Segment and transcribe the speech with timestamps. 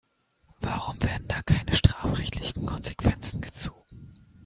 [0.61, 4.15] Warum werden da keine strafrechtlichen Konsequenzen gezogen?